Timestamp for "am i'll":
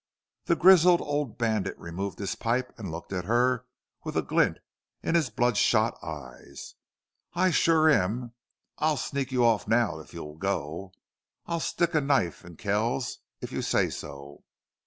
7.91-8.97